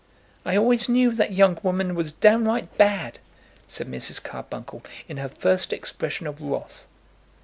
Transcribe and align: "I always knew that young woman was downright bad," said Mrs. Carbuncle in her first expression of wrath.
"I 0.45 0.57
always 0.57 0.89
knew 0.89 1.11
that 1.13 1.33
young 1.33 1.59
woman 1.61 1.93
was 1.93 2.11
downright 2.11 2.75
bad," 2.75 3.19
said 3.67 3.85
Mrs. 3.85 4.19
Carbuncle 4.23 4.81
in 5.07 5.17
her 5.17 5.29
first 5.29 5.71
expression 5.71 6.25
of 6.25 6.41
wrath. 6.41 6.87